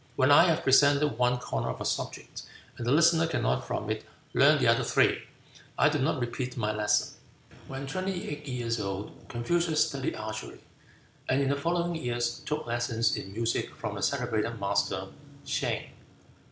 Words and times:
When 0.15 0.31
I 0.31 0.45
have 0.45 0.63
presented 0.63 1.19
one 1.19 1.37
corner 1.37 1.69
of 1.69 1.79
a 1.79 1.85
subject, 1.85 2.41
and 2.75 2.87
the 2.87 2.91
listener 2.91 3.27
cannot 3.27 3.67
from 3.67 3.87
it 3.91 4.03
learn 4.33 4.57
the 4.59 4.67
other 4.67 4.83
three, 4.83 5.25
I 5.77 5.89
do 5.89 5.99
not 5.99 6.19
repeat 6.19 6.57
my 6.57 6.73
lesson." 6.73 7.09
When 7.67 7.85
twenty 7.85 8.27
eight 8.27 8.47
years 8.47 8.79
old 8.79 9.11
Confucius 9.29 9.87
studied 9.87 10.15
archery, 10.15 10.61
and 11.29 11.39
in 11.39 11.49
the 11.49 11.55
following 11.55 11.93
years 11.93 12.39
took 12.47 12.65
lessons 12.65 13.15
in 13.15 13.31
music 13.31 13.75
from 13.75 13.93
the 13.93 14.01
celebrated 14.01 14.59
master, 14.59 15.09
Seang. 15.45 15.91